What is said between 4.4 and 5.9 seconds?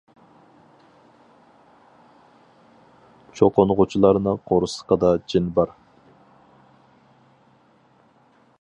قورسىقىدا جىن بار!